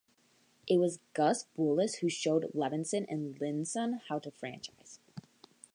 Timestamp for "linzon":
3.39-4.01